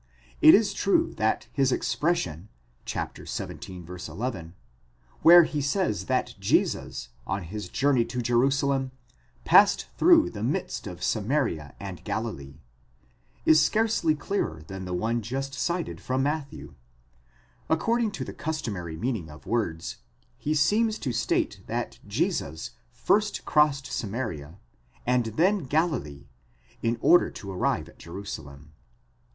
[0.41, 2.49] It is true that his expression,
[2.89, 3.23] xvii.
[4.09, 4.55] 11,
[5.21, 8.93] where he says that Jesus, on his journey to Jerusalem,
[9.45, 13.61] passed through the midst of Samaria and Galileee, διήρχετο διὰ μέσου Σαμαρείας καὶ Τλιλαίας, is
[13.63, 16.73] scarcely clearer than the one just cited from Matthew.
[17.69, 19.97] According to the customary meaning of words,
[20.39, 24.57] he seems to state that Jesus first crossed Samaria,
[25.05, 26.25] and then Galilee,
[26.81, 28.71] in order to arrive at Jeru salem.